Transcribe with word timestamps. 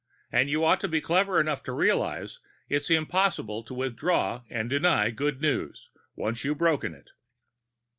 And 0.31 0.49
you 0.49 0.65
ought 0.65 0.81
to 0.81 0.87
be 0.87 0.99
clever 0.99 1.39
enough 1.39 1.61
to 1.61 1.71
realize 1.71 2.39
it's 2.67 2.89
impossible 2.89 3.61
to 3.63 3.75
withdraw 3.75 4.41
and 4.49 4.67
deny 4.67 5.11
good 5.11 5.41
news 5.41 5.89
once 6.15 6.43
you've 6.43 6.57
broken 6.57 6.95
it." 6.95 7.11